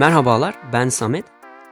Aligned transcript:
Merhabalar, 0.00 0.54
ben 0.72 0.88
Samet. 0.88 1.24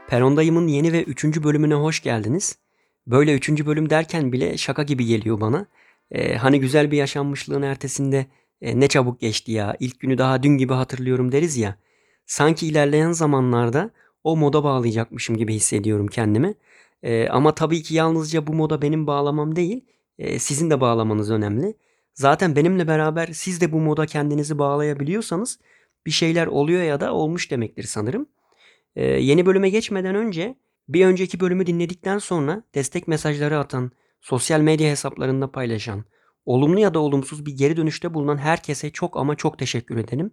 Perondayım'ın 0.09 0.67
yeni 0.67 0.93
ve 0.93 1.03
üçüncü 1.03 1.45
bölümüne 1.45 1.75
hoş 1.75 2.03
geldiniz. 2.03 2.59
Böyle 3.07 3.35
üçüncü 3.35 3.66
bölüm 3.66 3.91
derken 3.91 4.32
bile 4.32 4.57
şaka 4.57 4.82
gibi 4.82 5.04
geliyor 5.04 5.41
bana. 5.41 5.66
Ee, 6.11 6.35
hani 6.37 6.61
güzel 6.61 6.91
bir 6.91 6.96
yaşanmışlığın 6.96 7.62
ertesinde 7.62 8.27
"E, 8.61 8.80
ne 8.80 8.89
çabuk 8.89 9.21
geçti 9.21 9.53
ya, 9.53 9.77
ilk 9.80 10.00
günü 10.00 10.18
daha 10.18 10.43
dün 10.43 10.59
gibi 10.59 10.72
hatırlıyorum 10.72 11.32
deriz 11.32 11.57
ya. 11.57 11.77
Sanki 12.27 12.67
ilerleyen 12.67 13.12
zamanlarda 13.12 13.91
o 14.25 14.36
moda 14.36 14.64
bağlayacakmışım 14.64 15.36
gibi 15.36 15.54
hissediyorum 15.54 16.07
kendimi. 16.07 16.54
Ee, 17.03 17.29
ama 17.29 17.54
tabii 17.54 17.82
ki 17.82 17.95
yalnızca 17.95 18.46
bu 18.46 18.54
moda 18.54 18.82
benim 18.82 19.07
bağlamam 19.07 19.57
değil, 19.57 19.85
e, 20.18 20.39
sizin 20.39 20.71
de 20.71 20.81
bağlamanız 20.81 21.31
önemli. 21.31 21.75
Zaten 22.14 22.57
benimle 22.57 22.89
beraber 22.89 23.29
siz 23.32 23.61
de 23.61 23.72
bu 23.72 23.81
moda 23.81 24.07
kendinizi 24.07 24.58
bağlayabiliyorsanız 24.58 25.58
bir 26.08 26.12
şeyler 26.12 26.46
oluyor 26.46 26.82
ya 26.82 27.00
da 27.00 27.14
olmuş 27.14 27.50
demektir 27.50 27.82
sanırım. 27.82 28.26
Ee, 28.96 29.04
yeni 29.04 29.46
bölüme 29.46 29.71
geçmeden 29.71 30.14
önce 30.14 30.54
bir 30.89 31.07
önceki 31.07 31.40
bölümü 31.40 31.66
dinledikten 31.66 32.19
sonra 32.19 32.62
destek 32.75 33.08
mesajları 33.08 33.58
atan, 33.58 33.91
sosyal 34.20 34.61
medya 34.61 34.91
hesaplarında 34.91 35.50
paylaşan, 35.50 36.05
olumlu 36.47 36.80
ya 36.80 36.94
da 36.94 36.98
olumsuz 36.98 37.47
bir 37.47 37.52
geri 37.56 37.77
dönüşte 37.77 38.14
bulunan 38.14 38.39
herkese 38.39 38.91
çok 38.91 39.16
ama 39.16 39.34
çok 39.34 39.58
teşekkür 39.58 39.97
ederim. 39.97 40.30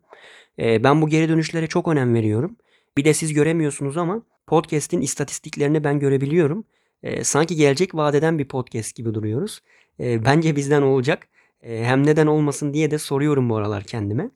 Ee, 0.59 0.83
ben 0.83 1.01
bu 1.01 1.09
geri 1.09 1.29
dönüşlere 1.29 1.67
çok 1.67 1.87
önem 1.87 2.13
veriyorum. 2.13 2.57
Bir 2.97 3.05
de 3.05 3.13
siz 3.13 3.33
göremiyorsunuz 3.33 3.97
ama 3.97 4.21
podcast'in 4.47 5.01
istatistiklerini 5.01 5.83
ben 5.83 5.99
görebiliyorum. 5.99 6.65
Ee, 7.03 7.23
sanki 7.23 7.55
gelecek 7.55 7.95
vadeden 7.95 8.39
bir 8.39 8.47
podcast 8.47 8.95
gibi 8.95 9.13
duruyoruz. 9.13 9.59
Ee, 9.99 10.25
bence 10.25 10.55
bizden 10.55 10.81
olacak. 10.81 11.27
Ee, 11.61 11.83
hem 11.83 12.07
neden 12.07 12.27
olmasın 12.27 12.73
diye 12.73 12.91
de 12.91 12.97
soruyorum 12.97 13.49
bu 13.49 13.55
aralar 13.55 13.83
kendime. 13.83 14.29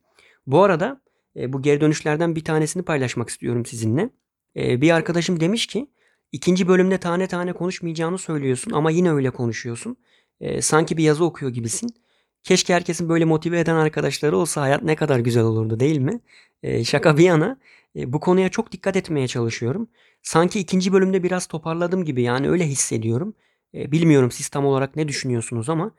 Bu 0.47 0.63
arada 0.63 1.01
e, 1.35 1.53
bu 1.53 1.61
geri 1.61 1.81
dönüşlerden 1.81 2.35
bir 2.35 2.43
tanesini 2.43 2.83
paylaşmak 2.83 3.29
istiyorum 3.29 3.65
sizinle. 3.65 4.09
E, 4.55 4.81
bir 4.81 4.91
arkadaşım 4.91 5.39
demiş 5.39 5.67
ki 5.67 5.87
ikinci 6.31 6.67
bölümde 6.67 6.97
tane 6.97 7.27
tane 7.27 7.53
konuşmayacağını 7.53 8.17
söylüyorsun 8.17 8.71
ama 8.71 8.91
yine 8.91 9.11
öyle 9.11 9.29
konuşuyorsun. 9.29 9.97
E, 10.41 10.61
sanki 10.61 10.97
bir 10.97 11.03
yazı 11.03 11.23
okuyor 11.23 11.51
gibisin. 11.51 11.89
Keşke 12.43 12.73
herkesin 12.73 13.09
böyle 13.09 13.25
motive 13.25 13.59
eden 13.59 13.75
arkadaşları 13.75 14.37
olsa 14.37 14.61
hayat 14.61 14.83
ne 14.83 14.95
kadar 14.95 15.19
güzel 15.19 15.43
olurdu 15.43 15.79
değil 15.79 15.97
mi? 15.97 16.19
Şaka 16.85 17.17
bir 17.17 17.23
yana 17.23 17.59
bu 17.95 18.19
konuya 18.19 18.49
çok 18.49 18.71
dikkat 18.71 18.95
etmeye 18.95 19.27
çalışıyorum. 19.27 19.89
Sanki 20.21 20.59
ikinci 20.59 20.93
bölümde 20.93 21.23
biraz 21.23 21.45
toparladım 21.45 22.05
gibi 22.05 22.21
yani 22.21 22.49
öyle 22.49 22.67
hissediyorum. 22.67 23.33
Bilmiyorum 23.73 24.31
siz 24.31 24.49
tam 24.49 24.65
olarak 24.65 24.95
ne 24.95 25.07
düşünüyorsunuz 25.07 25.69
ama 25.69 25.91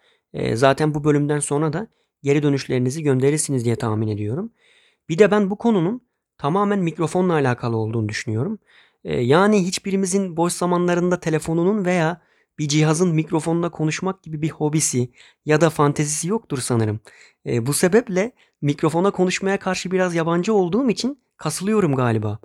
zaten 0.55 0.95
bu 0.95 1.05
bölümden 1.05 1.39
sonra 1.39 1.73
da 1.73 1.87
geri 2.23 2.43
dönüşlerinizi 2.43 3.03
gönderirsiniz 3.03 3.65
diye 3.65 3.77
tahmin 3.77 4.09
ediyorum. 4.09 4.53
Bir 5.11 5.19
de 5.19 5.31
ben 5.31 5.51
bu 5.51 5.59
konunun 5.59 6.01
tamamen 6.39 6.79
mikrofonla 6.79 7.33
alakalı 7.33 7.77
olduğunu 7.77 8.09
düşünüyorum. 8.09 8.59
Ee, 9.05 9.21
yani 9.21 9.67
hiçbirimizin 9.67 10.37
boş 10.37 10.53
zamanlarında 10.53 11.21
telefonunun 11.21 11.85
veya 11.85 12.21
bir 12.59 12.69
cihazın 12.69 13.15
mikrofonla 13.15 13.71
konuşmak 13.71 14.23
gibi 14.23 14.43
bir 14.43 14.51
hobisi 14.51 15.11
ya 15.45 15.61
da 15.61 15.71
fantezisi 15.71 16.29
yoktur 16.29 16.59
sanırım. 16.59 17.01
Ee, 17.47 17.67
bu 17.67 17.73
sebeple 17.73 18.33
mikrofona 18.63 19.11
konuşmaya 19.11 19.59
karşı 19.59 19.91
biraz 19.91 20.15
yabancı 20.15 20.55
olduğum 20.55 20.91
için 20.91 21.23
kasılıyorum 21.37 21.95
galiba. 21.95 22.39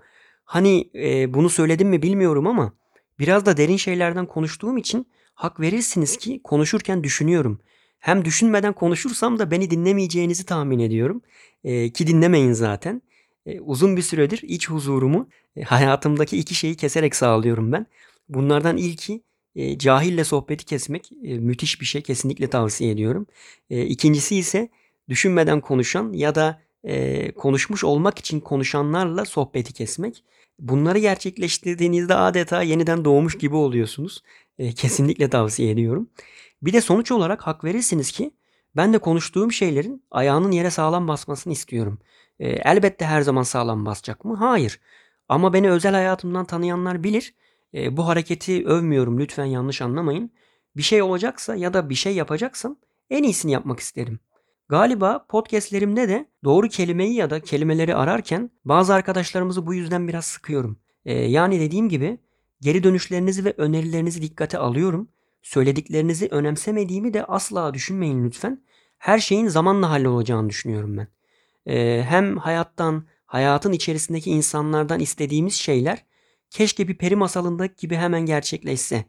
Hani 0.45 0.89
e, 0.95 1.33
bunu 1.33 1.49
söyledim 1.49 1.89
mi 1.89 2.01
bilmiyorum 2.01 2.47
ama 2.47 2.73
biraz 3.19 3.45
da 3.45 3.57
derin 3.57 3.77
şeylerden 3.77 4.25
konuştuğum 4.25 4.77
için 4.77 5.07
hak 5.35 5.59
verirsiniz 5.59 6.17
ki 6.17 6.41
konuşurken 6.43 7.03
düşünüyorum. 7.03 7.59
Hem 8.05 8.25
düşünmeden 8.25 8.73
konuşursam 8.73 9.39
da 9.39 9.51
beni 9.51 9.71
dinlemeyeceğinizi 9.71 10.45
tahmin 10.45 10.79
ediyorum. 10.79 11.21
Ee, 11.63 11.89
ki 11.89 12.07
dinlemeyin 12.07 12.53
zaten. 12.53 13.01
Ee, 13.45 13.59
uzun 13.59 13.97
bir 13.97 14.01
süredir 14.01 14.39
iç 14.43 14.69
huzurumu 14.69 15.29
e, 15.55 15.61
hayatımdaki 15.61 16.37
iki 16.37 16.55
şeyi 16.55 16.75
keserek 16.75 17.15
sağlıyorum 17.15 17.71
ben. 17.71 17.85
Bunlardan 18.29 18.77
ilki 18.77 19.21
e, 19.55 19.77
cahille 19.77 20.23
sohbeti 20.23 20.65
kesmek. 20.65 21.11
E, 21.23 21.37
müthiş 21.37 21.81
bir 21.81 21.85
şey 21.85 22.01
kesinlikle 22.01 22.49
tavsiye 22.49 22.91
ediyorum. 22.91 23.27
E, 23.69 23.85
ikincisi 23.85 24.35
ise 24.35 24.69
düşünmeden 25.09 25.61
konuşan 25.61 26.13
ya 26.13 26.35
da 26.35 26.61
e, 26.83 27.31
konuşmuş 27.31 27.83
olmak 27.83 28.19
için 28.19 28.39
konuşanlarla 28.39 29.25
sohbeti 29.25 29.73
kesmek. 29.73 30.23
Bunları 30.59 30.99
gerçekleştirdiğinizde 30.99 32.15
adeta 32.15 32.61
yeniden 32.61 33.05
doğmuş 33.05 33.37
gibi 33.37 33.55
oluyorsunuz. 33.55 34.23
E, 34.57 34.71
kesinlikle 34.73 35.29
tavsiye 35.29 35.71
ediyorum. 35.71 36.09
Bir 36.61 36.73
de 36.73 36.81
sonuç 36.81 37.11
olarak 37.11 37.41
hak 37.41 37.63
verirsiniz 37.63 38.11
ki 38.11 38.31
ben 38.75 38.93
de 38.93 38.97
konuştuğum 38.97 39.51
şeylerin 39.51 40.03
ayağının 40.11 40.51
yere 40.51 40.69
sağlam 40.69 41.07
basmasını 41.07 41.53
istiyorum. 41.53 41.99
E, 42.39 42.49
elbette 42.49 43.05
her 43.05 43.21
zaman 43.21 43.43
sağlam 43.43 43.85
basacak 43.85 44.25
mı? 44.25 44.35
Hayır. 44.35 44.79
Ama 45.29 45.53
beni 45.53 45.71
özel 45.71 45.93
hayatımdan 45.93 46.45
tanıyanlar 46.45 47.03
bilir. 47.03 47.33
E, 47.73 47.97
bu 47.97 48.07
hareketi 48.07 48.65
övmüyorum 48.65 49.19
lütfen 49.19 49.45
yanlış 49.45 49.81
anlamayın. 49.81 50.31
Bir 50.77 50.83
şey 50.83 51.01
olacaksa 51.01 51.55
ya 51.55 51.73
da 51.73 51.89
bir 51.89 51.95
şey 51.95 52.15
yapacaksam 52.15 52.77
en 53.09 53.23
iyisini 53.23 53.51
yapmak 53.51 53.79
isterim. 53.79 54.19
Galiba 54.69 55.25
podcastlerimde 55.29 56.09
de 56.09 56.25
doğru 56.43 56.67
kelimeyi 56.67 57.13
ya 57.13 57.29
da 57.29 57.39
kelimeleri 57.39 57.95
ararken 57.95 58.51
bazı 58.65 58.93
arkadaşlarımızı 58.93 59.67
bu 59.67 59.73
yüzden 59.73 60.07
biraz 60.07 60.25
sıkıyorum. 60.25 60.79
E, 61.05 61.13
yani 61.13 61.59
dediğim 61.59 61.89
gibi 61.89 62.19
geri 62.61 62.83
dönüşlerinizi 62.83 63.45
ve 63.45 63.53
önerilerinizi 63.57 64.21
dikkate 64.21 64.57
alıyorum. 64.57 65.09
Söylediklerinizi 65.41 66.27
önemsemediğimi 66.31 67.13
de 67.13 67.25
asla 67.25 67.73
düşünmeyin 67.73 68.25
lütfen. 68.25 68.63
Her 68.97 69.19
şeyin 69.19 69.47
zamanla 69.47 69.89
hallolacağını 69.89 70.49
düşünüyorum 70.49 70.97
ben. 70.97 71.07
Ee, 71.65 72.03
hem 72.07 72.37
hayattan, 72.37 73.05
hayatın 73.25 73.71
içerisindeki 73.71 74.31
insanlardan 74.31 74.99
istediğimiz 74.99 75.53
şeyler 75.53 76.05
keşke 76.49 76.87
bir 76.87 76.97
peri 76.97 77.15
masalındaki 77.15 77.75
gibi 77.75 77.95
hemen 77.95 78.25
gerçekleşse. 78.25 79.05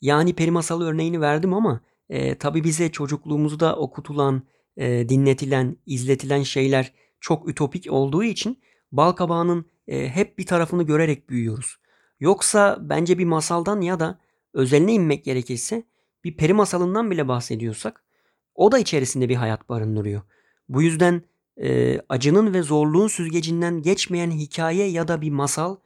Yani 0.00 0.34
peri 0.34 0.50
masalı 0.50 0.84
örneğini 0.86 1.20
verdim 1.20 1.54
ama 1.54 1.80
e, 2.08 2.38
tabii 2.38 2.64
bize 2.64 2.92
çocukluğumuzda 2.92 3.76
okutulan, 3.76 4.42
e, 4.76 5.08
dinletilen, 5.08 5.76
izletilen 5.86 6.42
şeyler 6.42 6.92
çok 7.20 7.48
ütopik 7.48 7.92
olduğu 7.92 8.24
için 8.24 8.62
bal 8.92 9.12
kabağının 9.12 9.66
e, 9.88 10.08
hep 10.08 10.38
bir 10.38 10.46
tarafını 10.46 10.82
görerek 10.82 11.30
büyüyoruz. 11.30 11.76
Yoksa 12.20 12.78
bence 12.80 13.18
bir 13.18 13.24
masaldan 13.24 13.80
ya 13.80 14.00
da 14.00 14.18
özeline 14.54 14.92
inmek 14.92 15.24
gerekirse 15.24 15.84
bir 16.24 16.36
peri 16.36 16.52
masalından 16.52 17.10
bile 17.10 17.28
bahsediyorsak 17.28 18.04
o 18.54 18.72
da 18.72 18.78
içerisinde 18.78 19.28
bir 19.28 19.36
hayat 19.36 19.68
barındırıyor. 19.68 20.22
Bu 20.68 20.82
yüzden 20.82 21.22
e, 21.62 22.00
acının 22.08 22.54
ve 22.54 22.62
zorluğun 22.62 23.08
süzgecinden 23.08 23.82
geçmeyen 23.82 24.30
hikaye 24.30 24.90
ya 24.90 25.08
da 25.08 25.20
bir 25.20 25.30
masal 25.30 25.76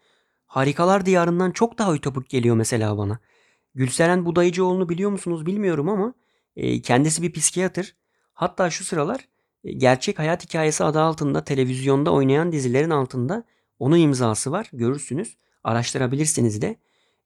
Harikalar 0.46 1.06
Diyarı'ndan 1.06 1.50
çok 1.50 1.78
daha 1.78 1.94
ütopik 1.94 2.28
geliyor 2.28 2.56
mesela 2.56 2.98
bana. 2.98 3.18
Gülseren 3.74 4.26
Budayıcıoğlu'nu 4.26 4.88
biliyor 4.88 5.10
musunuz 5.10 5.46
bilmiyorum 5.46 5.88
ama 5.88 6.14
e, 6.56 6.82
kendisi 6.82 7.22
bir 7.22 7.32
psikiyatır. 7.32 7.96
Hatta 8.38 8.70
şu 8.70 8.84
sıralar 8.84 9.28
e, 9.64 9.72
gerçek 9.72 10.18
hayat 10.18 10.44
hikayesi 10.44 10.84
adı 10.84 11.00
altında 11.00 11.44
televizyonda 11.44 12.12
oynayan 12.12 12.52
dizilerin 12.52 12.90
altında 12.90 13.44
onun 13.78 13.98
imzası 13.98 14.52
var. 14.52 14.70
Görürsünüz. 14.72 15.36
Araştırabilirsiniz 15.64 16.62
de. 16.62 16.76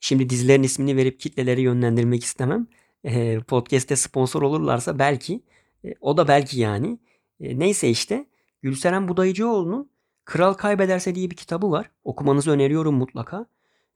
Şimdi 0.00 0.30
dizilerin 0.30 0.62
ismini 0.62 0.96
verip 0.96 1.20
kitleleri 1.20 1.60
yönlendirmek 1.60 2.24
istemem. 2.24 2.66
Podcast'te 3.48 3.96
sponsor 3.96 4.42
olurlarsa 4.42 4.98
belki. 4.98 5.40
E, 5.84 5.94
o 6.00 6.16
da 6.16 6.28
belki 6.28 6.60
yani. 6.60 6.98
E, 7.40 7.58
neyse 7.58 7.88
işte. 7.88 8.26
Gülseren 8.62 9.08
Budayıcıoğlu'nun 9.08 9.90
Kral 10.24 10.54
Kaybederse 10.54 11.14
diye 11.14 11.30
bir 11.30 11.36
kitabı 11.36 11.70
var. 11.70 11.90
Okumanızı 12.04 12.50
öneriyorum 12.50 12.94
mutlaka. 12.94 13.46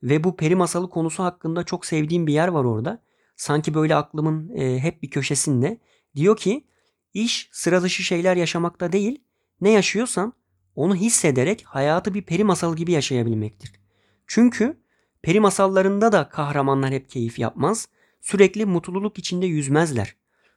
Ve 0.02 0.24
bu 0.24 0.36
peri 0.36 0.56
masalı 0.56 0.90
konusu 0.90 1.24
hakkında 1.24 1.64
çok 1.64 1.86
sevdiğim 1.86 2.26
bir 2.26 2.32
yer 2.32 2.48
var 2.48 2.64
orada. 2.64 3.02
Sanki 3.36 3.74
böyle 3.74 3.94
aklımın 3.94 4.56
hep 4.78 5.02
bir 5.02 5.10
köşesinde. 5.10 5.78
Diyor 6.16 6.36
ki 6.36 6.64
iş 7.24 7.48
sıra 7.52 7.82
dışı 7.82 8.02
şeyler 8.02 8.36
yaşamakta 8.36 8.92
değil, 8.92 9.18
ne 9.60 9.70
yaşıyorsan 9.70 10.32
onu 10.74 10.96
hissederek 10.96 11.64
hayatı 11.66 12.14
bir 12.14 12.22
peri 12.22 12.44
masalı 12.44 12.76
gibi 12.76 12.92
yaşayabilmektir. 12.92 13.72
Çünkü 14.26 14.76
Peri 15.26 15.40
masallarında 15.40 16.12
da 16.12 16.28
kahramanlar 16.28 16.90
hep 16.90 17.10
keyif 17.10 17.38
yapmaz, 17.38 17.88
sürekli 18.20 18.66
mutluluk 18.66 19.18
içinde 19.18 19.46
yüzmezler. 19.46 20.16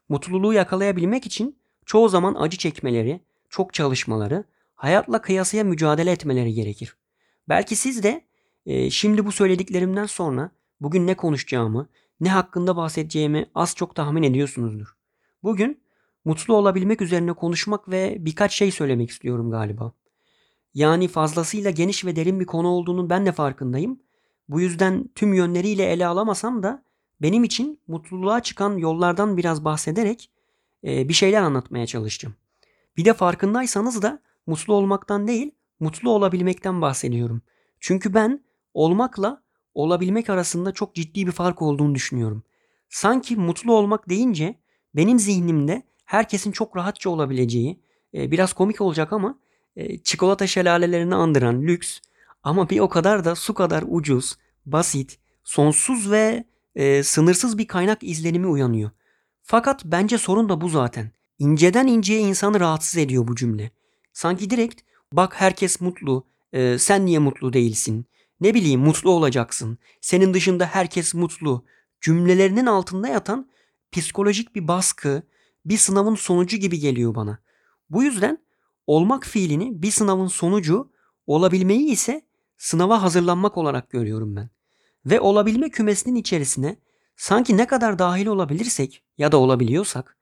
Mutluluğu 0.10 0.54
yakalayabilmek 0.54 1.26
için 1.26 1.58
çoğu 1.86 2.10
zaman 2.10 2.36
acı 2.36 2.58
çekmeleri, 2.58 3.22
çok 3.50 3.74
çalışmaları, 3.74 4.44
hayatla 4.76 5.22
kıyasıya 5.22 5.64
mücadele 5.64 6.12
etmeleri 6.12 6.54
gerekir. 6.54 6.98
Belki 7.50 7.76
siz 7.76 8.04
de 8.04 8.26
e, 8.66 8.90
şimdi 8.90 9.26
bu 9.26 9.32
söylediklerimden 9.32 10.06
sonra 10.06 10.52
bugün 10.82 11.08
ne 11.08 11.16
konuşacağımı, 11.16 11.90
ne 12.20 12.30
hakkında 12.30 12.76
bahsedeceğimi 12.76 13.46
az 13.56 13.76
çok 13.76 13.96
tahmin 13.96 14.24
ediyorsunuzdur. 14.24 14.96
Bugün 15.44 15.82
mutlu 16.30 16.56
olabilmek 16.56 17.02
üzerine 17.02 17.34
konuşmak 17.34 17.90
ve 17.90 18.18
birkaç 18.20 18.54
şey 18.54 18.72
söylemek 18.72 19.10
istiyorum 19.10 19.52
galiba. 19.52 19.92
Yani 20.74 21.08
fazlasıyla 21.08 21.72
geniş 21.72 22.06
ve 22.06 22.16
derin 22.16 22.40
bir 22.40 22.46
konu 22.46 22.68
olduğunu 22.68 23.10
ben 23.10 23.26
de 23.26 23.32
farkındayım 23.32 24.00
bu 24.50 24.62
yüzden 24.62 25.10
tüm 25.16 25.34
yönleriyle 25.34 25.86
ele 25.86 26.08
alamasam 26.08 26.64
da 26.64 26.84
benim 27.22 27.44
için 27.44 27.80
mutluluğa 27.88 28.44
çıkan 28.44 28.78
yollardan 28.78 29.38
biraz 29.38 29.66
bahsederek 29.66 30.32
e, 30.84 31.10
bir 31.10 31.14
şeyler 31.14 31.42
anlatmaya 31.42 31.88
çalışacağım. 31.88 32.36
Bir 32.98 33.06
de 33.06 33.14
farkındaysanız 33.14 34.02
da 34.02 34.22
mutlu 34.48 34.74
olmaktan 34.74 35.28
değil, 35.28 35.52
mutlu 35.80 36.12
olabilmekten 36.12 36.82
bahsediyorum. 36.82 37.42
Çünkü 37.80 38.14
ben 38.14 38.44
olmakla 38.74 39.44
olabilmek 39.74 40.30
arasında 40.30 40.72
çok 40.72 40.96
ciddi 40.96 41.28
bir 41.28 41.32
fark 41.32 41.62
olduğunu 41.62 41.96
düşünüyorum. 41.96 42.44
Sanki 42.90 43.36
mutlu 43.36 43.74
olmak 43.74 44.10
deyince 44.10 44.56
benim 44.96 45.20
zihnimde 45.20 45.89
herkesin 46.10 46.52
çok 46.52 46.78
rahatça 46.78 47.10
olabileceği, 47.10 47.80
e, 48.14 48.32
biraz 48.32 48.54
komik 48.54 48.82
olacak 48.82 49.14
ama 49.14 49.40
e, 49.76 49.98
çikolata 49.98 50.48
şelalelerini 50.48 51.16
andıran 51.16 51.62
lüks 51.62 52.00
ama 52.44 52.70
bir 52.70 52.80
o 52.80 52.90
kadar 52.90 53.26
da 53.26 53.36
su 53.36 53.54
kadar 53.54 53.84
ucuz, 53.88 54.36
basit, 54.66 55.20
sonsuz 55.44 56.12
ve 56.12 56.44
e, 56.76 57.04
sınırsız 57.04 57.58
bir 57.58 57.68
kaynak 57.68 58.04
izlenimi 58.04 58.48
uyanıyor. 58.48 58.92
Fakat 59.44 59.86
bence 59.86 60.18
sorun 60.18 60.50
da 60.50 60.62
bu 60.62 60.70
zaten. 60.70 61.12
İnceden 61.40 61.88
inceye 61.88 62.20
insanı 62.20 62.60
rahatsız 62.60 62.98
ediyor 62.98 63.28
bu 63.28 63.36
cümle. 63.36 63.72
Sanki 64.14 64.50
direkt 64.50 64.82
bak 65.14 65.42
herkes 65.42 65.82
mutlu, 65.82 66.28
e, 66.54 66.78
sen 66.78 67.06
niye 67.06 67.20
mutlu 67.20 67.54
değilsin? 67.54 68.06
Ne 68.42 68.54
bileyim 68.54 68.82
mutlu 68.82 69.12
olacaksın. 69.12 69.78
Senin 70.02 70.34
dışında 70.34 70.66
herkes 70.66 71.14
mutlu. 71.14 71.66
Cümlelerinin 72.02 72.66
altında 72.66 73.08
yatan 73.08 73.50
psikolojik 73.92 74.56
bir 74.56 74.68
baskı, 74.68 75.24
bir 75.66 75.78
sınavın 75.78 76.16
sonucu 76.16 76.58
gibi 76.58 76.80
geliyor 76.80 77.16
bana. 77.16 77.40
Bu 77.90 78.04
yüzden 78.04 78.38
olmak 78.88 79.26
fiilini 79.26 79.82
bir 79.82 79.92
sınavın 79.92 80.28
sonucu, 80.28 80.92
olabilmeyi 81.28 81.92
ise 81.92 82.22
sınava 82.58 83.02
hazırlanmak 83.02 83.58
olarak 83.58 83.90
görüyorum 83.90 84.36
ben. 84.36 84.50
Ve 85.06 85.20
olabilme 85.20 85.70
kümesinin 85.70 86.16
içerisine 86.16 86.78
sanki 87.18 87.58
ne 87.58 87.68
kadar 87.68 88.00
dahil 88.00 88.26
olabilirsek 88.26 89.04
ya 89.18 89.32
da 89.32 89.38
olabiliyorsak 89.38 90.18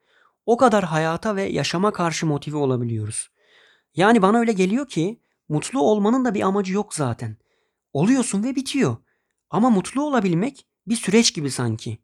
o 0.45 0.57
kadar 0.57 0.83
hayata 0.83 1.35
ve 1.35 1.43
yaşama 1.43 1.93
karşı 1.93 2.25
motive 2.25 2.57
olabiliyoruz. 2.57 3.29
Yani 3.95 4.21
bana 4.21 4.39
öyle 4.39 4.53
geliyor 4.53 4.87
ki 4.87 5.19
mutlu 5.49 5.81
olmanın 5.81 6.25
da 6.25 6.33
bir 6.33 6.41
amacı 6.41 6.73
yok 6.73 6.93
zaten. 6.93 7.37
Oluyorsun 7.93 8.43
ve 8.43 8.55
bitiyor. 8.55 8.97
Ama 9.49 9.69
mutlu 9.69 10.03
olabilmek 10.03 10.65
bir 10.87 10.95
süreç 10.95 11.33
gibi 11.33 11.51
sanki. 11.51 11.97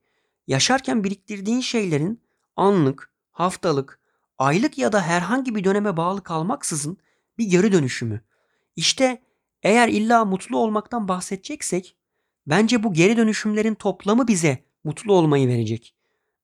Yaşarken 0.47 1.03
biriktirdiğin 1.03 1.62
şeylerin 1.62 2.21
anlık, 2.56 3.12
haftalık, 3.33 4.00
aylık 4.38 4.77
ya 4.77 4.91
da 4.91 5.01
herhangi 5.01 5.56
bir 5.56 5.63
döneme 5.63 5.97
bağlı 5.97 6.24
kalmaksızın 6.24 6.97
bir 7.38 7.45
geri 7.45 7.71
dönüşümü. 7.71 8.21
İşte 8.75 9.21
eğer 9.63 9.88
illa 9.88 10.25
mutlu 10.25 10.57
olmaktan 10.57 11.07
bahsedeceksek 11.07 11.95
bence 12.47 12.83
bu 12.83 12.94
geri 12.94 13.18
dönüşümlerin 13.18 13.75
toplamı 13.75 14.27
bize 14.27 14.63
mutlu 14.83 15.13
olmayı 15.13 15.47
verecek. 15.47 15.95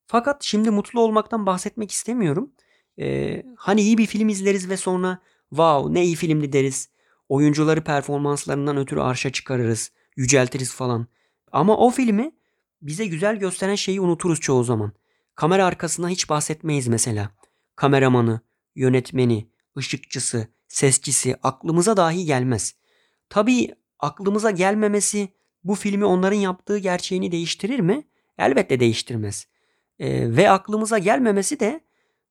Fakat 0.08 0.44
şimdi 0.44 0.70
mutlu 0.70 1.02
olmaktan 1.02 1.46
bahsetmek 1.46 1.92
istemiyorum. 1.92 2.52
Ee, 3.00 3.44
hani 3.58 3.82
iyi 3.82 3.98
bir 3.98 4.06
film 4.06 4.30
izleriz 4.30 4.70
ve 4.70 4.78
sonra 4.78 5.20
wow 5.50 5.94
ne 5.94 6.06
iyi 6.06 6.16
filmdi 6.16 6.54
deriz. 6.54 6.90
Oyuncuları 7.30 7.84
performanslarından 7.84 8.78
ötürü 8.78 9.00
arşa 9.00 9.30
çıkarırız, 9.30 9.92
yüceltiriz 10.16 10.74
falan. 10.74 11.08
Ama 11.52 11.78
o 11.78 11.90
filmi 11.90 12.32
bize 12.82 13.06
güzel 13.06 13.36
gösteren 13.36 13.76
şeyi 13.76 14.02
unuturuz 14.02 14.40
çoğu 14.40 14.64
zaman. 14.64 14.92
Kamera 15.40 15.66
arkasına 15.66 16.10
hiç 16.10 16.30
bahsetmeyiz 16.30 16.88
mesela. 16.88 17.30
Kameramanı, 17.76 18.42
yönetmeni, 18.76 19.50
ışıkçısı, 19.78 20.48
sesçisi 20.68 21.36
aklımıza 21.44 21.98
dahi 21.98 22.26
gelmez. 22.26 22.76
Tabii 23.30 23.76
aklımıza 24.00 24.52
gelmemesi 24.52 25.30
bu 25.64 25.76
filmi 25.76 26.06
onların 26.06 26.38
yaptığı 26.38 26.78
gerçeğini 26.78 27.32
değiştirir 27.32 27.80
mi? 27.80 28.08
Elbette 28.38 28.80
değiştirmez. 28.80 29.48
Ee, 30.00 30.36
ve 30.36 30.50
aklımıza 30.50 30.98
gelmemesi 30.98 31.60
de 31.60 31.82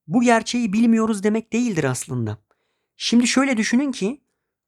bu 0.06 0.22
gerçeği 0.22 0.72
bilmiyoruz 0.72 1.22
demek 1.22 1.52
değildir 1.52 1.84
aslında. 1.84 2.38
Şimdi 2.96 3.26
şöyle 3.26 3.56
düşünün 3.56 3.92
ki 3.92 4.20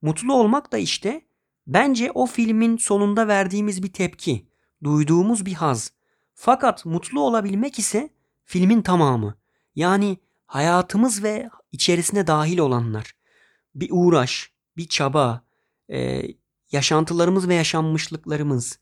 mutlu 0.03 0.35
olmak 0.35 0.73
da 0.73 0.79
işte 0.79 1.23
bence 1.67 2.11
o 2.15 2.27
filmin 2.27 2.77
sonunda 2.77 3.29
verdiğimiz 3.29 3.83
bir 3.83 3.93
tepki, 3.93 4.47
duyduğumuz 4.85 5.47
bir 5.47 5.55
haz. 5.55 5.93
Fakat 6.35 6.87
mutlu 6.87 7.21
olabilmek 7.21 7.79
ise 7.79 8.20
filmin 8.50 8.82
tamamı. 8.82 9.35
Yani 9.75 10.19
hayatımız 10.47 11.23
ve 11.23 11.50
içerisine 11.73 12.26
dahil 12.26 12.58
olanlar. 12.58 13.12
Bir 13.75 13.88
uğraş, 13.93 14.52
bir 14.76 14.88
çaba, 14.88 15.44
e, 15.91 16.23
yaşantılarımız 16.73 17.49
ve 17.49 17.55
yaşanmışlıklarımız 17.55 18.79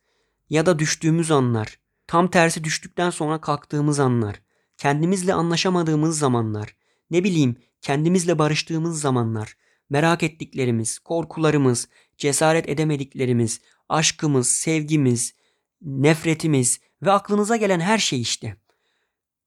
ya 0.51 0.67
da 0.67 0.79
düştüğümüz 0.79 1.31
anlar, 1.31 1.79
tam 2.07 2.31
tersi 2.31 2.65
düştükten 2.65 3.11
sonra 3.11 3.41
kalktığımız 3.41 4.01
anlar, 4.01 4.43
kendimizle 4.77 5.35
anlaşamadığımız 5.35 6.19
zamanlar, 6.19 6.77
ne 7.11 7.25
bileyim 7.25 7.57
kendimizle 7.81 8.39
barıştığımız 8.39 9.01
zamanlar, 9.01 9.57
merak 9.91 10.23
ettiklerimiz, 10.23 10.99
korkularımız, 10.99 11.89
cesaret 12.17 12.69
edemediklerimiz, 12.69 13.61
aşkımız, 13.89 14.51
sevgimiz, 14.51 15.35
nefretimiz 15.83 16.81
ve 17.03 17.13
aklınıza 17.13 17.57
gelen 17.57 17.81
her 17.81 17.99
şey 17.99 18.21
işte. 18.21 18.57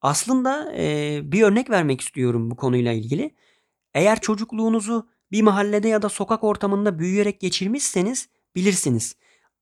Aslında 0.02 0.72
e, 0.76 1.20
bir 1.24 1.42
örnek 1.42 1.70
vermek 1.70 2.00
istiyorum 2.00 2.50
bu 2.50 2.56
konuyla 2.56 2.92
ilgili. 2.92 3.34
Eğer 3.94 4.20
çocukluğunuzu 4.20 5.08
bir 5.32 5.42
mahallede 5.42 5.88
ya 5.88 6.02
da 6.02 6.08
sokak 6.08 6.44
ortamında 6.44 6.98
büyüyerek 6.98 7.40
geçirmişseniz 7.40 8.28
bilirsiniz. 8.54 9.16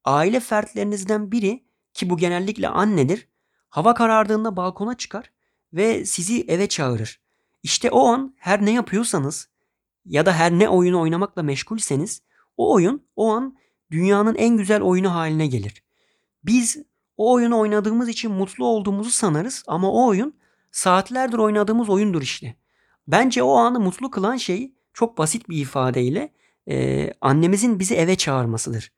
Aile 0.04 0.40
fertlerinizden 0.40 1.32
biri 1.32 1.64
ki 1.94 2.10
bu 2.10 2.16
genellikle 2.16 2.68
annedir, 2.68 3.28
hava 3.68 3.94
karardığında 3.94 4.56
balkona 4.56 4.96
çıkar 4.96 5.30
ve 5.72 6.04
sizi 6.04 6.44
eve 6.48 6.68
çağırır. 6.68 7.20
İşte 7.62 7.90
o 7.90 8.06
an 8.06 8.34
her 8.38 8.64
ne 8.66 8.72
yapıyorsanız 8.72 9.48
ya 10.06 10.26
da 10.26 10.32
her 10.32 10.52
ne 10.52 10.68
oyunu 10.68 11.00
oynamakla 11.00 11.42
meşgulseniz 11.42 12.22
o 12.56 12.74
oyun 12.74 13.06
o 13.16 13.32
an 13.32 13.56
dünyanın 13.90 14.34
en 14.34 14.56
güzel 14.56 14.82
oyunu 14.82 15.14
haline 15.14 15.46
gelir. 15.46 15.82
Biz 16.44 16.82
o 17.20 17.32
oyunu 17.32 17.58
oynadığımız 17.58 18.08
için 18.08 18.32
mutlu 18.32 18.66
olduğumuzu 18.66 19.10
sanarız 19.10 19.64
ama 19.66 19.92
o 19.92 20.06
oyun 20.06 20.34
saatlerdir 20.72 21.38
oynadığımız 21.38 21.88
oyundur 21.88 22.22
işte. 22.22 22.56
Bence 23.08 23.42
o 23.42 23.54
anı 23.54 23.80
mutlu 23.80 24.10
kılan 24.10 24.36
şey 24.36 24.74
çok 24.94 25.18
basit 25.18 25.48
bir 25.48 25.56
ifadeyle 25.56 26.32
e, 26.70 27.10
annemizin 27.20 27.78
bizi 27.78 27.94
eve 27.94 28.16
çağırmasıdır. 28.16 28.92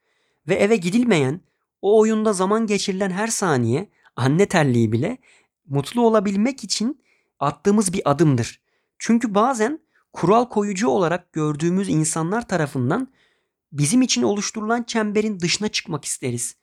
Ve 0.49 0.55
eve 0.55 0.77
gidilmeyen, 0.77 1.41
o 1.81 2.01
oyunda 2.01 2.33
zaman 2.33 2.67
geçirilen 2.67 3.11
her 3.11 3.27
saniye, 3.27 3.91
anne 4.17 4.47
terliği 4.47 4.93
bile 4.93 5.19
mutlu 5.67 6.07
olabilmek 6.07 6.65
için 6.65 7.03
attığımız 7.41 7.93
bir 7.93 8.11
adımdır. 8.11 8.61
Çünkü 8.99 9.35
bazen 9.35 9.81
kural 10.13 10.45
koyucu 10.45 10.89
olarak 10.89 11.33
gördüğümüz 11.33 11.89
insanlar 11.89 12.49
tarafından 12.49 13.09
bizim 13.73 14.03
için 14.03 14.23
oluşturulan 14.23 14.83
çemberin 14.83 15.41
dışına 15.41 15.69
çıkmak 15.69 16.05
isteriz. 16.05 16.62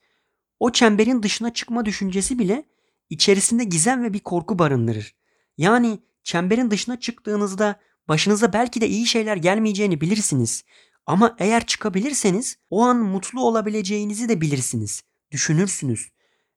O 0.60 0.72
çemberin 0.72 1.24
dışına 1.24 1.54
çıkma 1.54 1.86
düşüncesi 1.86 2.40
bile 2.40 2.66
içerisinde 3.10 3.64
gizem 3.64 4.04
ve 4.04 4.14
bir 4.14 4.20
korku 4.20 4.60
barındırır. 4.60 5.16
Yani 5.58 6.00
çemberin 6.24 6.72
dışına 6.72 7.00
çıktığınızda 7.00 7.80
başınıza 8.08 8.54
belki 8.54 8.82
de 8.82 8.88
iyi 8.88 9.08
şeyler 9.08 9.38
gelmeyeceğini 9.38 10.02
bilirsiniz. 10.02 10.64
Ama 11.06 11.36
eğer 11.40 11.66
çıkabilirseniz 11.66 12.58
o 12.70 12.82
an 12.82 12.98
mutlu 12.98 13.44
olabileceğinizi 13.44 14.30
de 14.30 14.42
bilirsiniz. 14.42 15.04
Düşünürsünüz. 15.32 16.10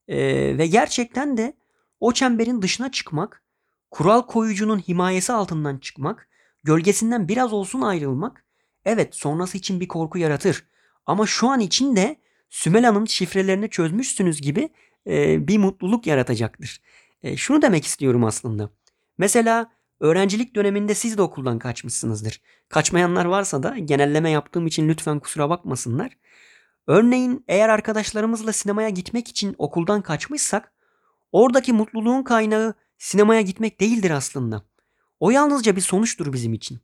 Ee, 0.09 0.18
ve 0.59 0.66
gerçekten 0.66 1.37
de 1.37 1.56
o 2.00 2.12
çemberin 2.12 2.62
dışına 2.62 2.90
çıkmak, 2.90 3.42
kural 3.90 4.23
koyucunun 4.23 4.78
himayesi 4.78 5.32
altından 5.32 5.78
çıkmak, 5.78 6.28
gölgesinden 6.64 7.28
biraz 7.28 7.52
olsun 7.52 7.80
ayrılmak, 7.80 8.44
evet 8.85 9.14
sonrası 9.14 9.59
için 9.59 9.80
bir 9.80 9.88
korku 9.88 10.18
yaratır. 10.18 10.64
Ama 11.06 11.26
şu 11.26 11.49
an 11.49 11.61
için 11.61 11.97
de 11.97 12.16
Sümela'nın 12.52 13.04
şifrelerini 13.04 13.71
çözmüşsünüz 13.71 14.40
gibi 14.40 14.68
e, 15.06 15.49
bir 15.49 15.59
mutluluk 15.59 16.06
yaratacaktır. 16.06 16.80
E, 17.23 17.37
şunu 17.37 17.62
demek 17.62 17.87
istiyorum 17.87 18.25
aslında. 18.25 18.71
Mesela 19.18 19.73
öğrencilik 20.00 20.54
döneminde 20.56 20.94
siz 20.94 21.18
de 21.18 21.23
okuldan 21.23 21.59
kaçmışsınızdır. 21.59 22.40
Kaçmayanlar 22.68 23.25
varsa 23.25 23.62
da 23.62 23.78
genelleme 23.78 24.30
yaptığım 24.30 24.66
için 24.66 24.88
lütfen 24.88 25.18
kusura 25.18 25.50
bakmasınlar. 25.50 26.18
Örneğin 26.87 27.44
eğer 27.49 27.68
arkadaşlarımızla 27.68 28.52
sinemaya 28.52 28.88
gitmek 28.88 29.28
için 29.28 29.54
okuldan 29.59 30.02
kaçmışsak 30.02 30.73
oradaki 31.32 31.73
mutluluğun 31.73 32.23
kaynağı 32.23 32.75
sinemaya 32.99 33.40
gitmek 33.40 33.80
değildir 33.80 34.11
aslında. 34.11 34.62
O 35.21 35.30
yalnızca 35.30 35.76
bir 35.76 35.80
sonuçtur 35.80 36.32
bizim 36.32 36.52
için. 36.52 36.80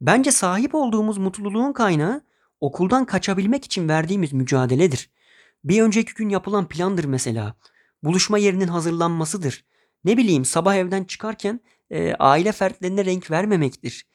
Bence 0.00 0.30
sahip 0.32 0.74
olduğumuz 0.74 1.18
mutluluğun 1.18 1.72
kaynağı 1.72 2.27
okuldan 2.60 3.04
kaçabilmek 3.04 3.64
için 3.64 3.88
verdiğimiz 3.88 4.32
mücadeledir. 4.32 5.10
Bir 5.64 5.82
önceki 5.82 6.14
gün 6.14 6.28
yapılan 6.28 6.68
plandır 6.68 7.04
mesela. 7.04 7.54
Buluşma 8.02 8.38
yerinin 8.38 8.68
hazırlanmasıdır. 8.68 9.64
Ne 10.04 10.16
bileyim 10.16 10.44
sabah 10.44 10.74
evden 10.76 11.04
çıkarken 11.04 11.60
e, 11.90 12.14
aile 12.14 12.52
fertlerine 12.52 13.04
renk 13.04 13.30
vermemektir. 13.30 14.06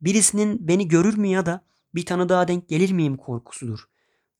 Birisinin 0.00 0.68
beni 0.68 0.88
görür 0.88 1.16
mü 1.16 1.28
ya 1.28 1.46
da 1.46 1.64
bir 1.94 2.06
tanıdığa 2.06 2.48
denk 2.48 2.68
gelir 2.68 2.92
miyim 2.92 3.16
korkusudur. 3.16 3.88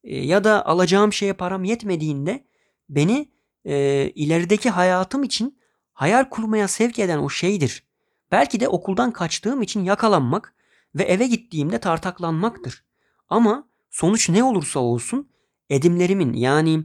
E, 0.04 0.26
ya 0.26 0.45
da 0.45 0.66
alacağım 0.66 1.12
şeye 1.12 1.33
param 1.33 1.64
yetmediğinde 1.64 2.45
beni 2.88 3.33
e, 3.64 4.07
ilerideki 4.14 4.71
hayatım 4.71 5.23
için 5.23 5.59
hayal 5.92 6.25
kurmaya 6.25 6.69
sevk 6.69 6.99
eden 6.99 7.19
o 7.19 7.28
şeydir. 7.28 7.87
Belki 8.31 8.61
de 8.61 8.69
okuldan 8.69 9.11
kaçtığım 9.11 9.62
için 9.62 9.85
yakalanmak 9.85 10.54
ve 10.95 11.02
eve 11.02 11.26
gittiğimde 11.26 11.78
tartaklanmaktır. 11.78 12.85
Ama 13.33 13.69
sonuç 13.91 14.29
ne 14.29 14.45
olursa 14.45 14.81
olsun 14.81 15.29
edimlerimin 15.71 16.33
yani 16.33 16.85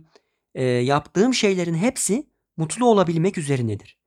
e, 0.55 0.63
yaptığım 0.63 1.33
şeylerin 1.33 1.73
hepsi 1.73 2.27
mutlu 2.57 2.85
olabilmek 2.85 3.37
üzerinedir. 3.37 3.97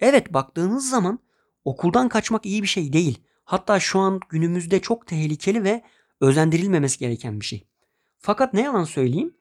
Evet 0.00 0.32
baktığınız 0.32 0.90
zaman 0.90 1.18
okuldan 1.64 2.08
kaçmak 2.08 2.46
iyi 2.46 2.62
bir 2.62 2.68
şey 2.68 2.92
değil. 2.92 3.18
Hatta 3.44 3.80
şu 3.80 3.98
an 3.98 4.20
günümüzde 4.28 4.80
çok 4.80 5.06
tehlikeli 5.06 5.64
ve 5.64 5.82
özendirilmemesi 6.20 6.98
gereken 6.98 7.40
bir 7.40 7.44
şey. 7.44 7.66
Fakat 8.18 8.54
ne 8.54 8.62
yalan 8.62 8.84
söyleyeyim 8.84 9.34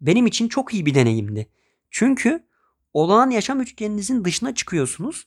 benim 0.00 0.26
için 0.26 0.48
çok 0.48 0.74
iyi 0.74 0.86
bir 0.86 0.94
deneyimdi. 0.94 1.50
Çünkü 1.90 2.46
olağan 2.92 3.30
yaşam 3.30 3.60
üçgeninizin 3.60 4.24
dışına 4.24 4.54
çıkıyorsunuz. 4.54 5.26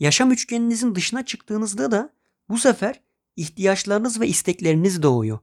Yaşam 0.00 0.32
üçgeninizin 0.32 0.94
dışına 0.94 1.24
çıktığınızda 1.24 1.90
da 1.90 2.12
bu 2.48 2.58
sefer 2.58 3.00
ihtiyaçlarınız 3.36 4.20
ve 4.20 4.28
istekleriniz 4.28 5.02
doğuyor. 5.02 5.38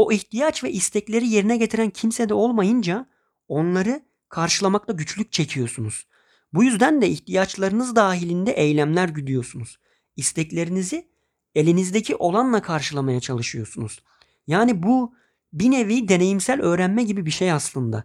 O 0.00 0.12
ihtiyaç 0.12 0.64
ve 0.64 0.72
istekleri 0.72 1.28
yerine 1.28 1.56
getiren 1.56 1.90
kimse 1.90 2.28
de 2.28 2.34
olmayınca 2.34 3.06
onları 3.48 4.02
karşılamakta 4.28 4.92
güçlük 4.92 5.32
çekiyorsunuz. 5.32 6.06
Bu 6.52 6.64
yüzden 6.64 7.02
de 7.02 7.08
ihtiyaçlarınız 7.08 7.96
dahilinde 7.96 8.52
eylemler 8.52 9.08
güdüyorsunuz. 9.08 9.78
İsteklerinizi 10.16 11.08
elinizdeki 11.54 12.16
olanla 12.16 12.62
karşılamaya 12.62 13.20
çalışıyorsunuz. 13.20 14.02
Yani 14.46 14.82
bu 14.82 15.14
bir 15.52 15.70
nevi 15.70 16.08
deneyimsel 16.08 16.60
öğrenme 16.60 17.02
gibi 17.02 17.26
bir 17.26 17.30
şey 17.30 17.52
aslında. 17.52 18.04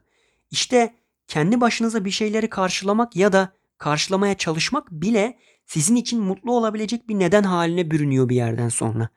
İşte 0.51 0.95
kendi 1.27 1.61
başınıza 1.61 2.05
bir 2.05 2.11
şeyleri 2.11 2.49
karşılamak 2.49 3.15
ya 3.15 3.33
da 3.33 3.53
karşılamaya 3.77 4.37
çalışmak 4.37 4.91
bile 4.91 5.39
sizin 5.65 5.95
için 5.95 6.21
mutlu 6.21 6.53
olabilecek 6.53 7.09
bir 7.09 7.19
neden 7.19 7.43
haline 7.43 7.91
bürünüyor 7.91 8.29
bir 8.29 8.35
yerden 8.35 8.69
sonra. 8.69 9.09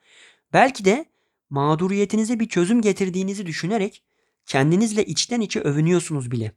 Belki 0.53 0.85
de 0.85 1.05
mağduriyetinize 1.51 2.41
bir 2.41 2.49
çözüm 2.49 2.81
getirdiğinizi 2.81 3.47
düşünerek 3.47 4.03
kendinizle 4.47 5.05
içten 5.05 5.41
içe 5.41 5.61
övünüyorsunuz 5.61 6.31
bile. 6.31 6.53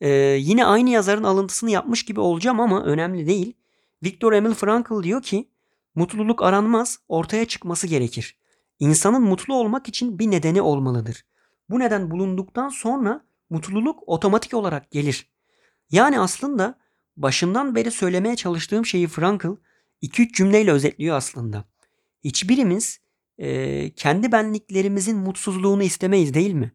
Ee, 0.00 0.08
yine 0.40 0.64
aynı 0.64 0.90
yazarın 0.90 1.24
alıntısını 1.24 1.70
yapmış 1.70 2.04
gibi 2.04 2.20
olacağım 2.20 2.60
ama 2.60 2.84
önemli 2.84 3.26
değil. 3.26 3.54
Viktor 4.02 4.32
Emil 4.32 4.54
Frankl 4.54 5.02
diyor 5.02 5.22
ki, 5.22 5.48
mutluluk 5.94 6.42
aranmaz, 6.42 6.98
ortaya 7.08 7.44
çıkması 7.44 7.86
gerekir. 7.86 8.38
İnsanın 8.80 9.22
mutlu 9.22 9.54
olmak 9.54 9.88
için 9.88 10.18
bir 10.18 10.30
nedeni 10.30 10.62
olmalıdır. 10.62 11.24
Bu 11.70 11.78
neden 11.78 12.10
bulunduktan 12.10 12.68
sonra 12.68 13.24
mutluluk 13.50 14.02
otomatik 14.06 14.54
olarak 14.54 14.90
gelir. 14.90 15.30
Yani 15.90 16.20
aslında 16.20 16.78
başından 17.16 17.74
beri 17.74 17.90
söylemeye 17.90 18.36
çalıştığım 18.36 18.86
şeyi 18.86 19.06
Frankl 19.06 19.56
2-3 20.02 20.32
cümleyle 20.32 20.72
özetliyor 20.72 21.16
aslında. 21.16 21.64
Hiçbirimiz 22.24 23.00
e, 23.38 23.90
kendi 23.90 24.32
benliklerimizin 24.32 25.16
mutsuzluğunu 25.16 25.82
istemeyiz 25.82 26.34
değil 26.34 26.52
mi? 26.52 26.72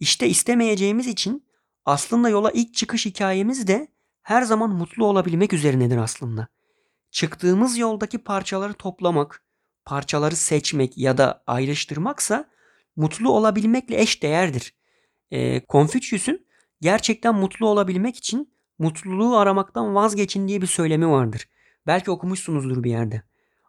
İşte 0.00 0.28
istemeyeceğimiz 0.28 1.06
için 1.06 1.46
aslında 1.84 2.28
yola 2.28 2.50
ilk 2.50 2.74
çıkış 2.74 3.06
hikayemiz 3.06 3.66
de 3.66 3.88
her 4.22 4.42
zaman 4.42 4.70
mutlu 4.70 5.06
olabilmek 5.06 5.52
üzerinedir 5.52 5.96
aslında. 5.96 6.48
Çıktığımız 7.10 7.78
yoldaki 7.78 8.18
parçaları 8.18 8.74
toplamak, 8.74 9.42
parçaları 9.84 10.36
seçmek 10.36 10.98
ya 10.98 11.18
da 11.18 11.44
ayrıştırmaksa 11.46 12.44
mutlu 12.96 13.30
olabilmekle 13.30 14.00
eş 14.00 14.22
değerdir. 14.22 14.74
E, 15.30 15.60
Confucius'un 15.68 16.46
gerçekten 16.80 17.34
mutlu 17.34 17.68
olabilmek 17.68 18.16
için 18.16 18.54
mutluluğu 18.78 19.36
aramaktan 19.36 19.94
vazgeçin 19.94 20.48
diye 20.48 20.62
bir 20.62 20.66
söylemi 20.66 21.08
vardır. 21.08 21.48
Belki 21.86 22.10
okumuşsunuzdur 22.10 22.84
bir 22.84 22.90
yerde. 22.90 23.22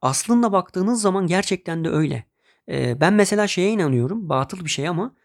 Aslında 0.07 0.51
baktığınız 0.51 1.01
zaman 1.01 1.27
gerçekten 1.27 1.83
de 1.83 1.89
öyle. 1.89 2.23
E, 2.69 3.01
ben 3.01 3.13
mesela 3.13 3.47
şeye 3.47 3.71
inanıyorum, 3.71 4.29
batıl 4.29 4.65
bir 4.65 4.69
şey 4.69 4.87
ama 4.87 5.15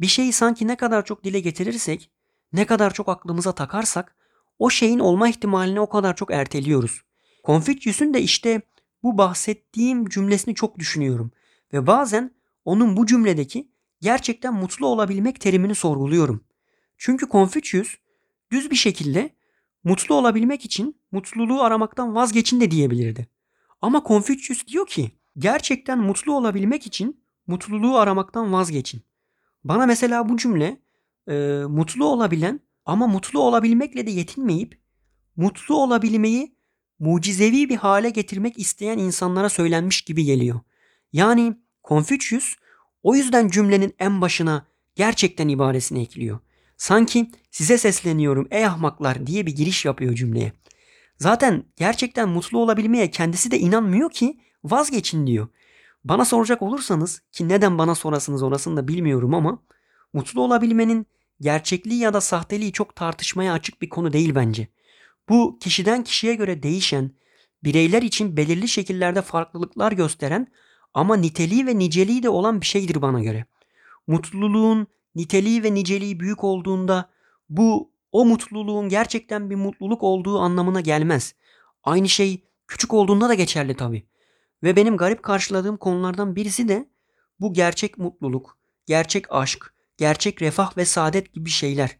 bir 0.00 0.06
şeyi 0.06 0.32
sanki 0.32 0.68
ne 0.68 0.76
kadar 0.76 1.04
çok 1.04 1.24
dile 1.24 1.40
getirirsek, 1.40 2.10
ne 2.52 2.66
kadar 2.66 2.94
çok 2.94 3.08
aklımıza 3.08 3.52
takarsak 3.52 4.16
o 4.58 4.70
şeyin 4.70 4.98
olma 4.98 5.28
ihtimalini 5.28 5.80
o 5.80 5.88
kadar 5.88 6.16
çok 6.16 6.30
erteliyoruz. 6.30 7.02
Confucius'un 7.44 8.14
da 8.14 8.18
işte 8.18 8.62
bu 9.02 9.18
bahsettiğim 9.18 10.08
cümlesini 10.08 10.54
çok 10.54 10.78
düşünüyorum 10.78 11.30
ve 11.72 11.86
bazen 11.86 12.34
onun 12.64 12.96
bu 12.96 13.06
cümledeki 13.06 13.68
gerçekten 14.00 14.54
mutlu 14.54 14.86
olabilmek 14.86 15.40
terimini 15.40 15.74
sorguluyorum. 15.74 16.44
Çünkü 16.98 17.28
Confucius 17.28 17.94
düz 18.52 18.70
bir 18.70 18.76
şekilde 18.76 19.30
mutlu 19.84 20.14
olabilmek 20.14 20.64
için 20.64 21.00
mutluluğu 21.12 21.62
aramaktan 21.62 22.14
vazgeçin 22.14 22.60
de 22.60 22.70
diyebilirdi. 22.70 23.28
Ama 23.82 24.02
Confucius 24.06 24.66
diyor 24.66 24.86
ki 24.86 25.10
gerçekten 25.38 25.98
mutlu 25.98 26.36
olabilmek 26.36 26.86
için 26.86 27.24
mutluluğu 27.46 27.96
aramaktan 27.96 28.52
vazgeçin. 28.52 29.02
Bana 29.64 29.86
mesela 29.86 30.28
bu 30.28 30.36
cümle 30.36 30.82
e, 31.28 31.34
mutlu 31.68 32.04
olabilen 32.04 32.60
ama 32.84 33.06
mutlu 33.06 33.40
olabilmekle 33.40 34.06
de 34.06 34.10
yetinmeyip 34.10 34.80
mutlu 35.36 35.76
olabilmeyi 35.76 36.56
mucizevi 36.98 37.68
bir 37.68 37.76
hale 37.76 38.10
getirmek 38.10 38.58
isteyen 38.58 38.98
insanlara 38.98 39.48
söylenmiş 39.48 40.02
gibi 40.02 40.24
geliyor. 40.24 40.60
Yani 41.12 41.56
Confucius 41.88 42.56
o 43.02 43.14
yüzden 43.14 43.48
cümlenin 43.48 43.94
en 43.98 44.20
başına 44.20 44.66
gerçekten 44.94 45.48
ibaresini 45.48 46.02
ekliyor. 46.02 46.38
Sanki 46.76 47.30
size 47.50 47.78
sesleniyorum 47.78 48.48
ey 48.50 48.66
ahmaklar 48.66 49.26
diye 49.26 49.46
bir 49.46 49.56
giriş 49.56 49.84
yapıyor 49.84 50.14
cümleye. 50.14 50.52
Zaten 51.18 51.64
gerçekten 51.76 52.28
mutlu 52.28 52.58
olabilmeye 52.58 53.10
kendisi 53.10 53.50
de 53.50 53.58
inanmıyor 53.58 54.10
ki 54.10 54.40
vazgeçin 54.64 55.26
diyor. 55.26 55.48
Bana 56.04 56.24
soracak 56.24 56.62
olursanız 56.62 57.22
ki 57.32 57.48
neden 57.48 57.78
bana 57.78 57.94
sorasınız 57.94 58.42
orasını 58.42 58.76
da 58.76 58.88
bilmiyorum 58.88 59.34
ama 59.34 59.62
mutlu 60.12 60.42
olabilmenin 60.42 61.06
gerçekliği 61.40 62.00
ya 62.00 62.14
da 62.14 62.20
sahteliği 62.20 62.72
çok 62.72 62.96
tartışmaya 62.96 63.52
açık 63.52 63.82
bir 63.82 63.88
konu 63.88 64.12
değil 64.12 64.34
bence. 64.34 64.68
Bu 65.28 65.58
kişiden 65.58 66.04
kişiye 66.04 66.34
göre 66.34 66.62
değişen, 66.62 67.10
bireyler 67.64 68.02
için 68.02 68.36
belirli 68.36 68.68
şekillerde 68.68 69.22
farklılıklar 69.22 69.92
gösteren 69.92 70.46
ama 70.94 71.16
niteliği 71.16 71.66
ve 71.66 71.78
niceliği 71.78 72.22
de 72.22 72.28
olan 72.28 72.60
bir 72.60 72.66
şeydir 72.66 73.02
bana 73.02 73.22
göre. 73.22 73.46
Mutluluğun 74.06 74.86
niteliği 75.14 75.62
ve 75.62 75.74
niceliği 75.74 76.20
büyük 76.20 76.44
olduğunda 76.44 77.10
bu 77.48 77.91
o 78.12 78.24
mutluluğun 78.24 78.88
gerçekten 78.88 79.50
bir 79.50 79.56
mutluluk 79.56 80.02
olduğu 80.02 80.38
anlamına 80.38 80.80
gelmez. 80.80 81.34
Aynı 81.84 82.08
şey 82.08 82.44
küçük 82.66 82.94
olduğunda 82.94 83.28
da 83.28 83.34
geçerli 83.34 83.74
tabii. 83.74 84.06
Ve 84.62 84.76
benim 84.76 84.96
garip 84.96 85.22
karşıladığım 85.22 85.76
konulardan 85.76 86.36
birisi 86.36 86.68
de 86.68 86.88
bu 87.40 87.52
gerçek 87.52 87.98
mutluluk, 87.98 88.58
gerçek 88.86 89.32
aşk, 89.32 89.74
gerçek 89.96 90.42
refah 90.42 90.76
ve 90.76 90.84
saadet 90.84 91.32
gibi 91.32 91.50
şeyler. 91.50 91.98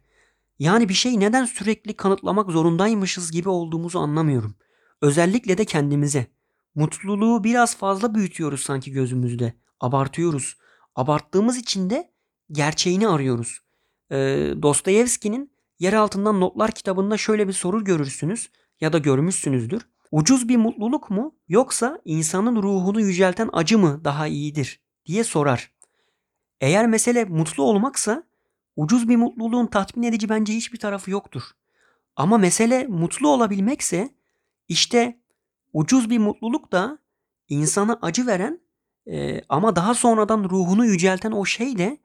Yani 0.59 0.89
bir 0.89 0.93
şey 0.93 1.19
neden 1.19 1.45
sürekli 1.45 1.93
kanıtlamak 1.93 2.51
zorundaymışız 2.51 3.31
gibi 3.31 3.49
olduğumuzu 3.49 3.99
anlamıyorum. 3.99 4.55
Özellikle 5.01 5.57
de 5.57 5.65
kendimize. 5.65 6.27
Mutluluğu 6.75 7.43
biraz 7.43 7.77
fazla 7.77 8.15
büyütüyoruz 8.15 8.61
sanki 8.61 8.91
gözümüzde. 8.91 9.53
Abartıyoruz. 9.79 10.57
Abarttığımız 10.95 11.57
için 11.57 11.89
de 11.89 12.11
gerçeğini 12.51 13.07
arıyoruz. 13.07 13.59
Ee, 14.11 14.53
Dostoyevski'nin 14.61 15.52
Yer 15.83 15.93
Altından 15.93 16.39
Notlar 16.39 16.71
kitabında 16.71 17.17
şöyle 17.17 17.47
bir 17.47 17.53
soru 17.53 17.83
görürsünüz 17.83 18.49
ya 18.81 18.93
da 18.93 18.97
görmüşsünüzdür. 18.97 19.87
Ucuz 20.11 20.49
bir 20.49 20.57
mutluluk 20.57 21.09
mu 21.09 21.35
yoksa 21.47 22.01
insanın 22.05 22.63
ruhunu 22.63 23.01
yücelten 23.01 23.49
acı 23.53 23.77
mı 23.77 24.01
daha 24.03 24.27
iyidir 24.27 24.81
diye 25.05 25.23
sorar. 25.23 25.71
Eğer 26.61 26.87
mesele 26.87 27.25
mutlu 27.25 27.63
olmaksa 27.63 28.23
ucuz 28.75 29.09
bir 29.09 29.15
mutluluğun 29.15 29.67
tatmin 29.67 30.03
edici 30.03 30.29
bence 30.29 30.53
hiçbir 30.53 30.79
tarafı 30.79 31.11
yoktur. 31.11 31.43
Ama 32.15 32.37
mesele 32.37 32.87
mutlu 32.87 33.29
olabilmekse 33.29 34.09
işte 34.67 35.19
ucuz 35.73 36.09
bir 36.09 36.19
mutluluk 36.19 36.71
da 36.71 36.97
insana 37.49 37.99
acı 38.01 38.27
veren 38.27 38.61
e, 39.11 39.41
ama 39.49 39.75
daha 39.75 39.93
sonradan 39.93 40.43
ruhunu 40.43 40.85
yücelten 40.85 41.31
o 41.31 41.45
şey 41.45 41.77
de 41.77 41.97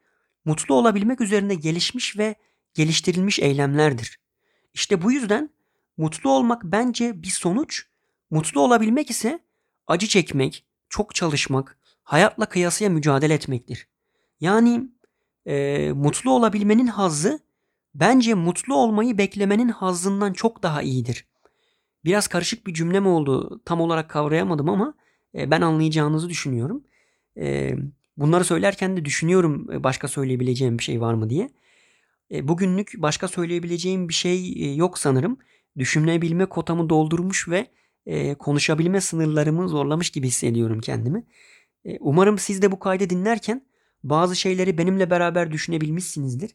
mutlu 0.44 0.74
olabilmek 0.74 1.20
üzerine 1.20 1.54
gelişmiş 1.54 2.18
ve 2.18 2.34
geliştirilmiş 2.78 3.38
eylemlerdir. 3.38 4.18
İşte 4.74 5.02
bu 5.02 5.12
yüzden 5.12 5.50
mutlu 5.96 6.30
olmak 6.30 6.64
bence 6.64 7.22
bir 7.22 7.28
sonuç, 7.28 7.86
mutlu 8.30 8.60
olabilmek 8.60 9.10
ise 9.10 9.38
acı 9.86 10.06
çekmek, 10.06 10.64
çok 10.88 11.14
çalışmak, 11.14 11.78
hayatla 12.02 12.46
kıyasıya 12.46 12.90
mücadele 12.90 13.34
etmektir. 13.34 13.88
Yani 14.40 14.88
e, 15.46 15.92
mutlu 15.92 16.30
olabilmenin 16.30 16.86
hazzı 16.86 17.40
bence 17.94 18.34
mutlu 18.34 18.74
olmayı 18.74 19.18
beklemenin 19.18 19.68
hazzından 19.68 20.32
çok 20.32 20.62
daha 20.62 20.82
iyidir. 20.82 21.26
Biraz 22.04 22.28
karışık 22.28 22.66
bir 22.66 22.74
cümle 22.74 23.00
mi 23.00 23.08
oldu 23.08 23.60
tam 23.64 23.80
olarak 23.80 24.10
kavrayamadım 24.10 24.68
ama 24.68 24.94
e, 25.34 25.50
ben 25.50 25.60
anlayacağınızı 25.60 26.28
düşünüyorum. 26.28 26.84
E, 27.36 27.76
bunları 28.16 28.44
söylerken 28.44 28.96
de 28.96 29.04
düşünüyorum 29.04 29.66
e, 29.72 29.84
başka 29.84 30.08
söyleyebileceğim 30.08 30.78
bir 30.78 30.84
şey 30.84 31.00
var 31.00 31.14
mı 31.14 31.30
diye. 31.30 31.50
E, 32.32 32.48
bugünlük 32.48 32.92
başka 32.96 33.28
söyleyebileceğim 33.28 34.08
bir 34.08 34.14
şey 34.14 34.52
e, 34.56 34.74
yok 34.74 34.98
sanırım. 34.98 35.38
Düşünebilme 35.78 36.46
kotamı 36.46 36.90
doldurmuş 36.90 37.48
ve 37.48 37.66
e, 38.06 38.34
konuşabilme 38.34 39.00
sınırlarımı 39.00 39.68
zorlamış 39.68 40.10
gibi 40.10 40.26
hissediyorum 40.26 40.80
kendimi. 40.80 41.24
E, 41.84 41.98
umarım 42.00 42.38
siz 42.38 42.62
de 42.62 42.72
bu 42.72 42.78
kaydı 42.78 43.10
dinlerken 43.10 43.66
bazı 44.02 44.36
şeyleri 44.36 44.78
benimle 44.78 45.10
beraber 45.10 45.52
düşünebilmişsinizdir. 45.52 46.50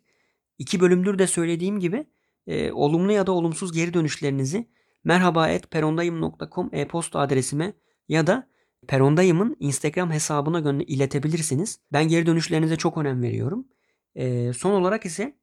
İki 0.57 0.79
bölümdür 0.79 1.19
de 1.19 1.27
söylediğim 1.27 1.79
gibi 1.79 2.05
e, 2.47 2.71
olumlu 2.71 3.11
ya 3.11 3.27
da 3.27 3.31
olumsuz 3.31 3.71
geri 3.71 3.93
dönüşlerinizi 3.93 4.67
merhaba.perondayım.com 5.03 6.69
e-posta 6.71 7.19
adresime 7.19 7.73
ya 8.07 8.27
da 8.27 8.47
Perondayım'ın 8.87 9.57
Instagram 9.59 10.11
hesabına 10.11 10.83
iletebilirsiniz. 10.83 11.79
Ben 11.93 12.07
geri 12.07 12.25
dönüşlerinize 12.25 12.75
çok 12.75 12.97
önem 12.97 13.21
veriyorum. 13.21 13.67
E, 14.15 14.53
son 14.53 14.71
olarak 14.71 15.05
ise 15.05 15.35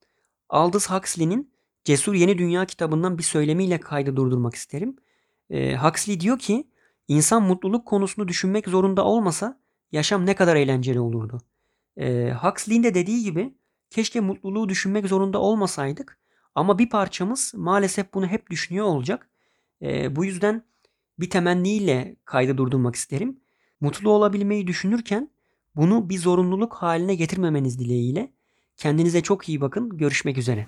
Aldous 0.50 0.90
Huxley'nin 0.90 1.52
Cesur 1.84 2.14
Yeni 2.14 2.38
Dünya 2.38 2.66
kitabından 2.66 3.18
bir 3.18 3.22
söylemiyle 3.22 3.80
kaydı 3.80 4.16
durdurmak 4.16 4.54
isterim. 4.54 4.96
E, 5.50 5.76
Huxley 5.76 6.20
diyor 6.20 6.38
ki 6.38 6.68
insan 7.08 7.42
mutluluk 7.42 7.86
konusunu 7.86 8.28
düşünmek 8.28 8.68
zorunda 8.68 9.04
olmasa 9.04 9.60
yaşam 9.92 10.26
ne 10.26 10.34
kadar 10.34 10.56
eğlenceli 10.56 11.00
olurdu. 11.00 11.40
E, 11.96 12.32
Huxley'in 12.32 12.82
de 12.82 12.94
dediği 12.94 13.24
gibi 13.24 13.54
keşke 13.90 14.20
mutluluğu 14.20 14.68
düşünmek 14.68 15.06
zorunda 15.06 15.38
olmasaydık 15.38 16.18
ama 16.54 16.78
bir 16.78 16.88
parçamız 16.88 17.52
maalesef 17.56 18.14
bunu 18.14 18.26
hep 18.26 18.50
düşünüyor 18.50 18.86
olacak. 18.86 19.30
E, 19.82 20.16
bu 20.16 20.24
yüzden 20.24 20.62
bir 21.18 21.30
temenniyle 21.30 22.16
kaydı 22.24 22.58
durdurmak 22.58 22.94
isterim. 22.94 23.40
Mutlu 23.80 24.10
olabilmeyi 24.10 24.66
düşünürken 24.66 25.30
bunu 25.76 26.08
bir 26.08 26.18
zorunluluk 26.18 26.74
haline 26.74 27.14
getirmemeniz 27.14 27.78
dileğiyle. 27.78 28.32
Kendinize 28.80 29.20
çok 29.20 29.48
iyi 29.48 29.60
bakın. 29.60 29.96
Görüşmek 29.98 30.38
üzere. 30.38 30.66